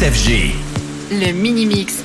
FG. 0.00 0.52
Le 1.10 1.32
mini 1.32 1.66
mix 1.66 2.04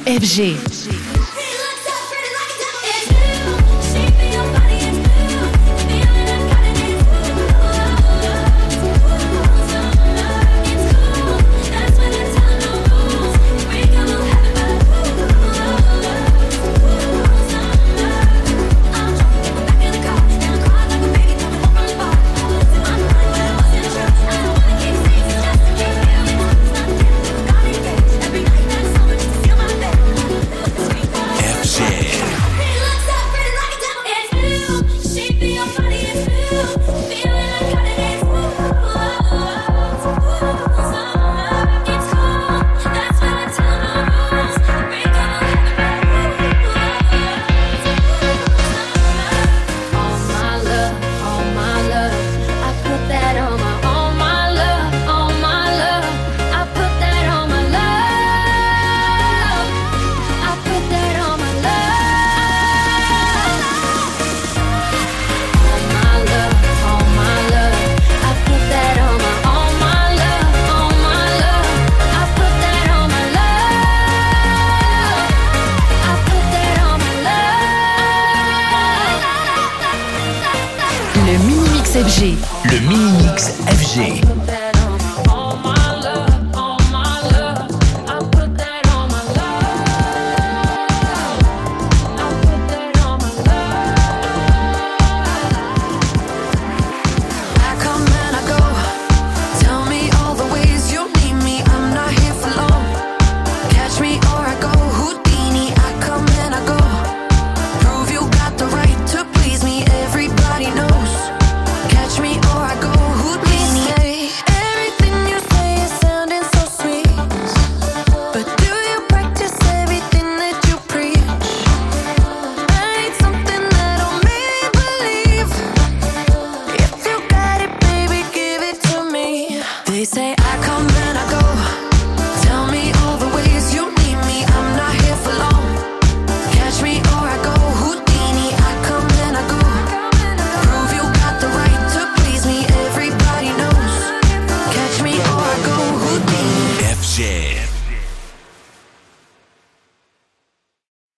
Le 82.05 82.79
mini-mix 82.81 83.53
FG. 83.65 84.62